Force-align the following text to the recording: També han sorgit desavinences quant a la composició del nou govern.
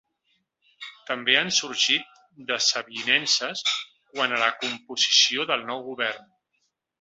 També 1.09 1.35
han 1.41 1.51
sorgit 1.57 2.17
desavinences 2.47 3.63
quant 4.15 4.35
a 4.39 4.41
la 4.45 4.49
composició 4.65 5.47
del 5.53 5.67
nou 5.69 5.85
govern. 5.93 6.27